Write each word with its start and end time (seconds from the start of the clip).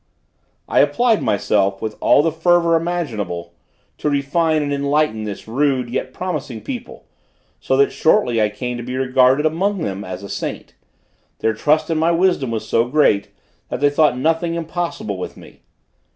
I 0.67 0.79
applied 0.79 1.21
myself, 1.21 1.79
with 1.79 1.95
all 1.99 2.23
the 2.23 2.31
fervor 2.31 2.73
imaginable, 2.75 3.53
to 3.99 4.09
refine 4.09 4.63
and 4.63 4.73
enlighten 4.73 5.25
this 5.25 5.47
rude, 5.47 5.91
yet 5.91 6.11
promising 6.11 6.61
people, 6.61 7.05
so 7.59 7.77
that 7.77 7.91
shortly 7.91 8.41
I 8.41 8.49
came 8.49 8.77
to 8.77 8.83
be 8.83 8.97
regarded 8.97 9.45
among 9.45 9.81
them 9.83 10.03
as 10.03 10.23
a 10.23 10.27
saint; 10.27 10.73
their 11.37 11.53
trust 11.53 11.91
in 11.91 11.99
my 11.99 12.09
wisdom 12.11 12.49
was 12.49 12.67
so 12.67 12.85
great, 12.85 13.27
that 13.69 13.79
they 13.79 13.91
thought 13.91 14.17
nothing 14.17 14.55
impossible 14.55 15.19
with 15.19 15.37
me. 15.37 15.61